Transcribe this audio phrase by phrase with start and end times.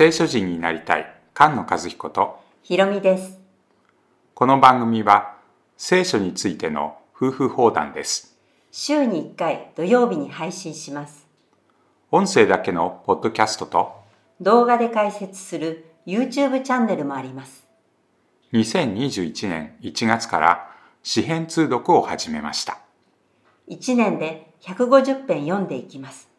[0.00, 3.38] 聖書人になりたい菅野和彦とひろみです。
[4.32, 5.36] この番組は
[5.76, 8.34] 聖書についての夫婦放談です
[8.70, 11.26] 週に1回土曜日に配信します。
[12.10, 13.92] 音声だけのポッドキャストと
[14.40, 17.66] 動画で解説する YouTube チャンネルもあります。
[18.54, 20.70] 2021年1月から
[21.02, 22.78] 詩編通読を始めました
[23.68, 26.30] 1年で150編読んでいきます。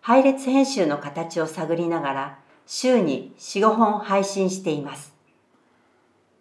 [0.00, 2.38] 配列編集の形を探りながら
[2.72, 5.12] 週に4、5本配信しています。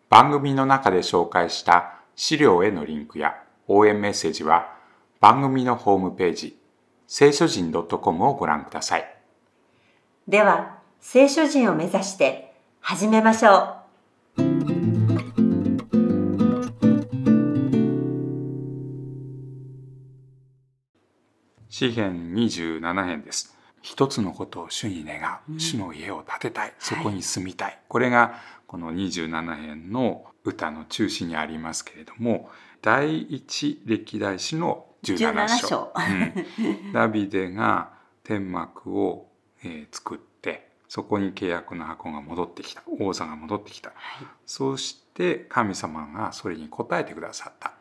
[0.09, 4.77] 番組の中で紹介した資料へのリンクや応援メッセージは
[5.19, 6.59] 番組のホームページ
[7.07, 9.15] 聖書人 .com をご覧ください
[10.27, 13.77] では、聖書人を目指して始めましょ
[14.38, 14.41] う。
[21.69, 23.58] 詩編27編です
[23.90, 26.73] 一つのことを主に願う、主の家を建てたい。
[26.78, 28.36] そこに住みたい、これが
[28.68, 32.52] この27編の歌の中心にありますけれども
[32.84, 35.58] 第一歴代史の17章。
[35.58, 35.94] 17章。
[35.95, 36.94] うん。
[36.94, 37.90] ダビデが
[38.23, 39.28] 天幕を、
[39.64, 42.84] えー作ってそこに契約の箱が戻ってきた。
[43.00, 43.92] 王座が戻ってきた。
[44.45, 47.73] そうして神様がそれに応えてくださった。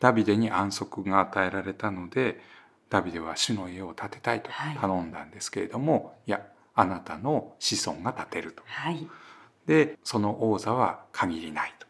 [0.00, 2.40] ダビデに安息が与えられたので
[2.88, 9.06] ダビデは主の家を建てたいとはい頼んだんですけれども、い、やあなたの子孫が建てるとはい。
[9.66, 11.86] でその王座は限りないと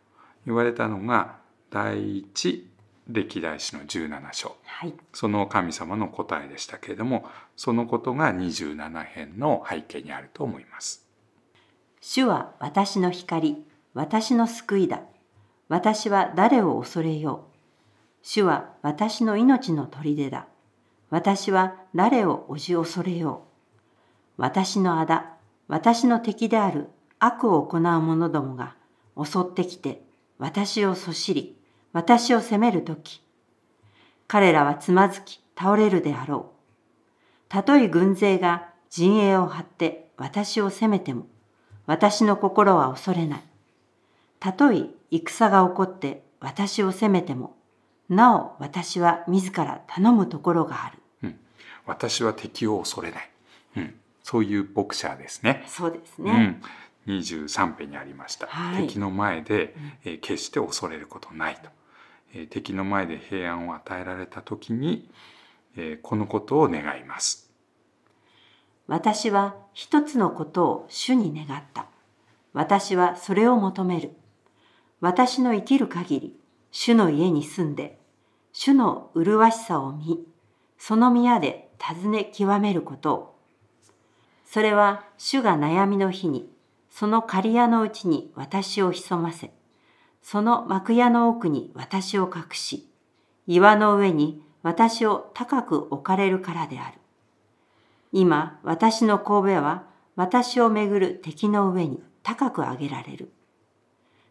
[0.47, 1.36] 言われたのが
[1.70, 2.70] 第一
[3.08, 4.94] 歴代史の17章はい。
[5.12, 11.06] その神様の答えでしたけれどもそのことが27編の背景にあると思います。
[12.00, 15.03] 主は私の光、私の救いだ。
[15.69, 17.56] 私は誰を恐れよう。
[18.22, 20.47] 主は私の命の砦だ。
[21.11, 23.47] 私は誰をおじ恐れよ
[24.39, 24.43] う。
[24.43, 25.23] 私の仇、
[25.69, 28.77] 私の敵である悪を行う者どもが
[29.16, 30.03] 襲ってきて
[30.39, 31.56] 私をそしり、
[31.93, 33.22] 私を責めるとき、
[34.27, 36.56] 彼らはつまずき倒れるであろう。
[37.49, 41.27] たとえ軍勢が陣営を張って私を責めても、
[41.87, 43.45] 私の心は恐れない。
[44.41, 47.56] たとえ戦が起こって私を責めても、
[48.09, 50.99] なお私は自ら頼むところがある。
[51.87, 53.31] 私は敵を恐れない、
[53.77, 55.65] うん、そういう牧者ですね。
[55.69, 56.61] そうですね。
[57.06, 59.75] うん、23編にありました、はい敵の前で、
[60.05, 61.71] えー決して恐れることないと、
[62.34, 65.09] えー敵の前で平安を与えられた時に、
[65.77, 67.50] えーこのことを願います。
[68.89, 71.87] 私は一つのことを主に願った。
[72.53, 74.12] 私はそれを求める。
[75.00, 76.37] 私の生きる限り、
[76.78, 77.98] 主の家に住んで、
[78.53, 80.22] 主の麗しさを見、
[80.76, 83.38] その宮で尋ね極めることを。
[84.44, 86.50] それは主が悩みの日に、
[86.91, 89.53] その刈屋のうちに私を潜ませ、
[90.20, 92.86] その幕屋の奥に私を隠し、
[93.47, 96.98] 岩の上に私を高く置かれるからである。
[98.12, 99.84] 今、私の神戸は
[100.15, 103.32] 私をめぐる敵の上に高く上げられる。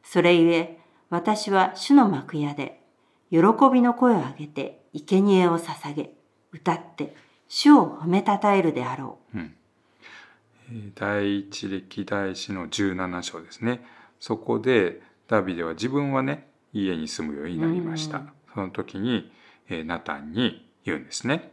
[0.04, 0.80] それゆえ、
[1.10, 2.82] 私は主の幕屋で、
[3.30, 3.40] 喜
[3.72, 6.14] びの声を上げて、生贄を捧げ、
[6.52, 7.16] 歌って、
[7.48, 9.38] 主を褒めたたえるであろう。
[9.40, 13.86] えー第一歴代史の17章ですね。
[14.20, 18.30] そこでダビデは自分はね家に住むようになりました、うん。
[18.54, 19.32] その時に、
[19.70, 21.52] えーナタンに言うんですね。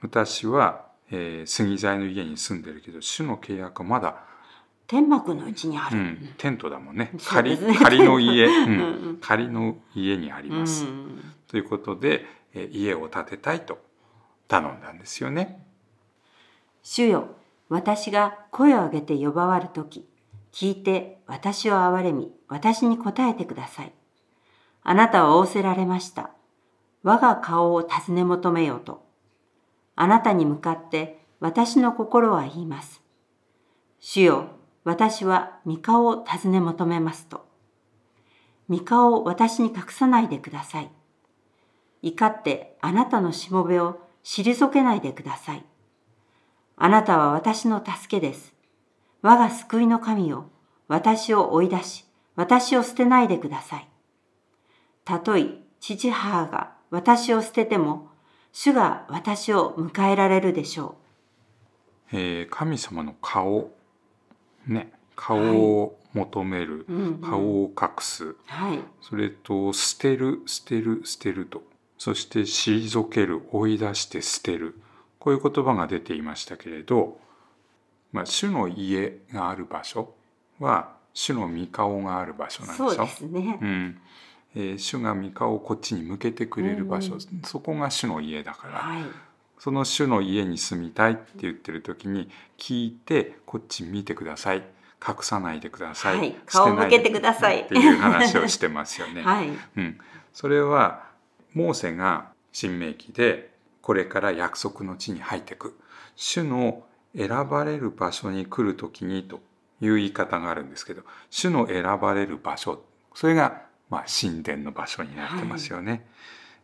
[0.00, 4.24] 私は、えー杉材の家に住んでるけど主の契約はまだ
[4.86, 5.96] 天幕のうちにある。
[5.96, 13.78] うん、テントだもんねそう仮仮の家、う うんん、仮の家にあります、うんということで、えー家を建てたいと
[14.48, 15.64] 頼んだんですよね。
[16.82, 17.28] 主よ、
[17.68, 20.06] 私が声を上げて呼ばわるとき、
[20.52, 23.92] 聞いて私を憐れみ、私に答えてください。
[24.82, 26.30] あなたは仰せられました。
[27.02, 29.04] 我が顔を尋ね求めようと。
[29.96, 33.02] あなたに向かって私の心は言います。
[34.00, 34.48] 主よ、
[34.84, 37.46] 私は御顔を尋ね求めますと。
[38.68, 40.90] 御顔を私に隠さないでください。
[42.02, 45.64] 怒ってあなたのしもべを退けないでください。
[46.76, 48.54] あなたは私の助けです。
[49.22, 50.50] 我が救いの神よ、
[50.86, 52.04] 私を追い出し、
[52.36, 53.88] 私を捨てないでください。
[55.04, 55.46] たとえ
[55.80, 58.08] 父母が私を捨てても、
[58.52, 60.96] 主が私を迎えられるでしょ
[62.12, 63.70] うえー神様の顔
[64.66, 68.24] ね顔を求める、うんうん顔を隠す。
[68.24, 68.36] う。
[68.46, 68.78] はい。
[69.00, 71.62] それと捨てる捨てる捨てると。
[71.98, 74.76] そして退ける追い出して捨てる。
[75.18, 77.18] こういう言葉が出ていましたけれど
[78.14, 80.14] まあ、主の家がある場所
[80.60, 83.58] は主の御顔がある場所なんでしょそうですね。
[83.60, 83.64] う。
[83.64, 84.00] ん。
[84.54, 87.20] えー主が御顔をこっちに向けてくれる場所、うん。
[87.42, 89.02] そこが主の家だから、はい。
[89.64, 92.28] その主の家に住みたいって言ってる時に
[92.58, 94.58] 聞いてこっち見てください。
[95.02, 96.36] 隠さないでください、はい。
[96.44, 97.62] 顔向けてください。
[97.62, 99.22] っていう話をしてますよね。
[99.24, 99.48] はい。
[99.76, 99.98] うん、
[100.34, 101.06] それは
[101.54, 105.80] モーセが新明記でこれから約束の地に入っていく。
[106.14, 106.84] 主の
[107.16, 109.40] 選ばれる場所に来る時にと
[109.80, 112.84] いう言い方があるんですけど主の選ばれる場所。
[113.14, 116.06] それがまあ神殿の場所になってますよね。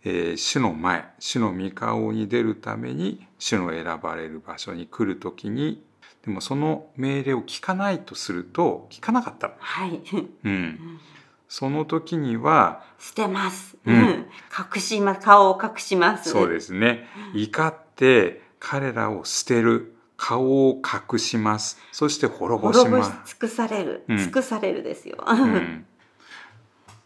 [0.04, 5.82] えー主の前主の御顔に出るために主の選ばれる場所に来る時に
[6.24, 10.02] でもその命令を聞かないとすると聞かなかった、はい。
[10.44, 11.00] うん、
[11.48, 13.76] その時には捨てます。
[13.86, 14.26] ううんん。
[14.74, 16.30] 隠しま、顔を隠します。
[16.30, 17.06] そうですね。
[17.34, 19.96] 怒って彼らを捨てる。
[20.22, 21.78] 顔を隠します。
[21.92, 23.30] そして滅ぼし滅ぼします。
[23.30, 24.04] 尽くされる。
[24.06, 25.16] うん尽くされるですよ。
[25.26, 25.86] うん、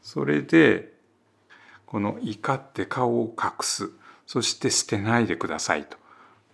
[0.02, 0.93] それで、
[1.94, 3.88] この怒って顔を隠す。
[4.26, 5.96] そして捨てないでくださいと。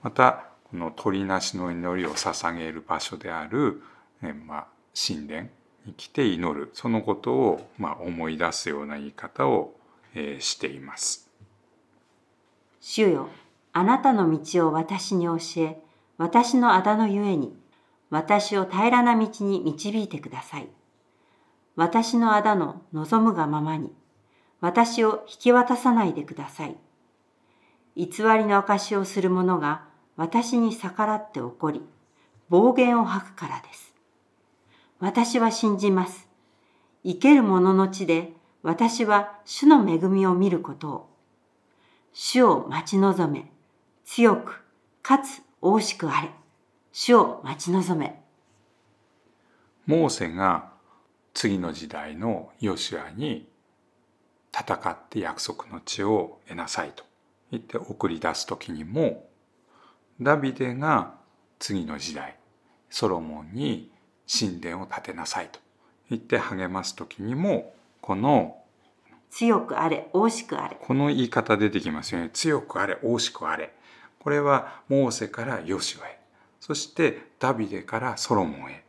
[0.03, 3.83] また、この鳥なしの祈りを捧げる場所である、
[4.23, 5.49] えまあ、神殿
[5.87, 6.69] に来て祈る。
[6.75, 9.73] そのことを、まあ、思い出すような言い方を、
[10.15, 11.31] えーしています。
[12.83, 13.31] 主よ、
[13.73, 15.81] あなたの道を私に教え、
[16.19, 17.57] 私のあだのゆえに、
[18.11, 20.69] 私を平らな道に導いてください。
[21.77, 23.91] 私のあだの望むがままに、
[24.61, 26.77] 私を引き渡さないでください。
[27.97, 29.85] 偽りの証をする者が
[30.17, 31.83] 私に逆らって怒り、
[32.49, 33.95] 暴言を吐くからです。
[34.99, 36.29] 私は信じます。
[37.05, 41.11] 生ける者の地で私は主の恵みを見ることを。
[42.13, 43.51] 主を待ち望め、
[44.05, 44.63] 強く、
[45.03, 46.31] かつ大しくあれ。
[46.93, 48.21] 主を待ち望め。
[49.87, 50.73] モーセが
[51.33, 53.49] 次の時代のヨシュアに
[54.53, 57.05] 戦って約束の地を得なさいと
[57.51, 59.27] 言って送り出す時にも
[60.21, 61.15] ダビデが
[61.59, 62.37] 次の時代
[62.89, 63.91] ソロモンに
[64.27, 65.61] 神殿を建てなさいと
[66.11, 68.61] 言って励ます時にもこの
[69.31, 70.77] 強くあれ、大しくあれ。
[70.81, 72.31] この言い方出てきますよね。
[72.33, 73.73] 強くあれ、大しくあれ。
[74.19, 76.19] これはモーセからヨシュアへ。
[76.59, 78.85] そしてダビデからソロモンへ。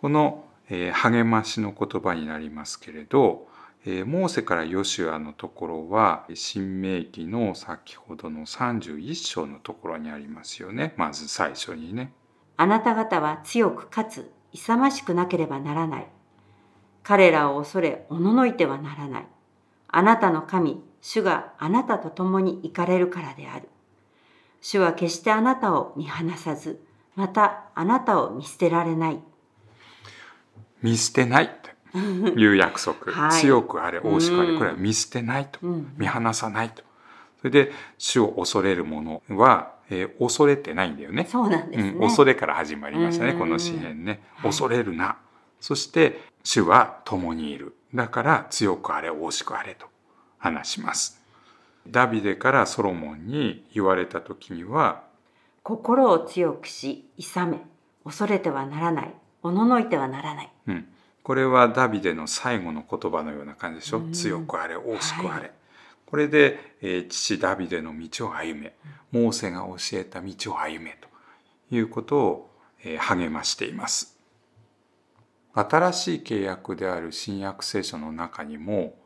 [0.00, 3.48] この、えー励ましの言葉になりますけれど、
[3.86, 10.92] えーモーセからヨシュアのところは、新明記の先ほどの31章のところにありますよね。
[10.98, 12.12] まず最初にね。
[12.58, 16.08] あなた方は強くかつ勇ましくなければならない。
[17.02, 19.26] 彼らを恐れ、おののいてはならない。
[19.88, 23.68] あなたの神、主があなたと共に行かれるからである。
[24.60, 26.84] 主は決してあなたを見放さず、
[27.16, 29.20] またあなたを見捨てられない。
[30.82, 31.59] 見捨てない？
[31.59, 31.59] と
[32.36, 33.12] いう約束。
[33.12, 34.50] はい強くあれ、大しくあれ。
[34.50, 35.58] うんこれは見捨てないと。
[35.62, 36.82] うん見放さないと。
[37.38, 41.26] それで、主を恐れる者は、えー恐れてないんだよね。
[41.26, 41.90] そうなんですね。
[41.90, 44.20] うん、恐れから始まりましたね、うんこの詩篇ね。
[44.34, 45.16] はい恐れるな。
[45.60, 47.76] そして、主は共にいる。
[47.94, 49.86] だから、強くあれ、大しくあれと
[50.38, 51.20] 話します。
[51.88, 55.02] ダビデからソロモンに言われた時には、
[55.62, 57.60] 心を強くし、勇め、
[58.04, 59.14] 恐れてはならない。
[59.42, 60.52] おののいてはならない。
[60.68, 60.88] うん、
[61.22, 63.98] これはダビデの最後の言葉のような感じでしょ？
[63.98, 65.40] うん強くあれ、大しくあれ。
[65.40, 65.52] はい
[66.06, 68.74] これで、えー父ダビデの道を歩め、
[69.12, 71.08] モーセが教えた道を歩めと
[71.72, 72.50] いうことを、
[72.82, 74.18] えー励ましています。
[75.54, 78.96] 新しい契約である新約聖書の中にも、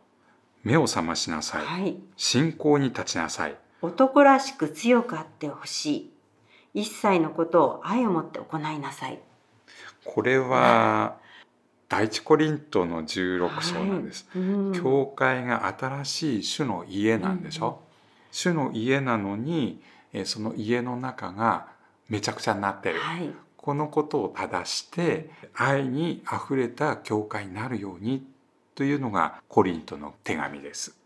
[0.63, 1.67] 目を覚ましなさい。
[1.67, 1.97] はい。
[2.17, 3.57] 信仰に立ちなさい。
[3.83, 6.11] 男らしく強くあってほし
[6.73, 6.83] い。
[6.83, 9.21] 一切のことを愛を持って行いなさい。
[10.07, 11.19] これは、
[11.95, 14.27] 第一コリントの16章なんです。
[14.33, 14.43] はい。
[14.43, 14.73] うん。
[14.73, 17.83] 教会が新しい主の家なんでしょ、
[18.33, 19.81] 主の家なのに
[20.13, 21.69] えーその家の中が
[22.09, 23.31] めちゃくちゃになってる、はい。
[23.57, 28.27] このことを正して愛にあふれた教会になるように
[28.75, 30.97] というのがコリントの手紙です。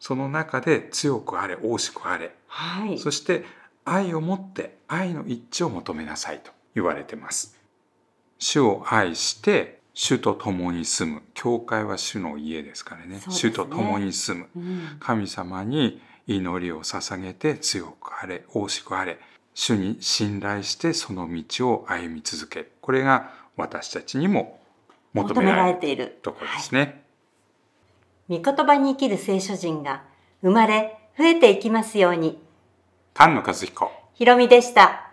[0.00, 2.34] その中で強くあれ大しくあれ。
[2.46, 2.98] はい。
[2.98, 3.44] そして
[3.84, 7.58] 愛を持って愛の一致を求めなさいと言われてます。
[8.38, 11.22] 主を愛して主と共に住む。
[11.34, 13.16] 教会は主の家ですからね。
[13.16, 13.22] ね。
[13.28, 14.48] 主と共に住む。
[14.56, 14.96] うん。
[14.98, 19.18] 神様に祈りを捧げて強くあれ大しくあれ。
[19.54, 22.72] 主に信頼してその道を歩み続ける。
[22.80, 24.60] これが私たちにも
[25.12, 26.18] 求求められている。
[26.22, 27.04] ところですね、
[28.28, 30.02] 御言葉に生きる聖書人が
[30.42, 32.42] 生まれ増えていきますように。
[33.16, 33.92] 菅野和彦。
[34.14, 35.12] ひろみでした。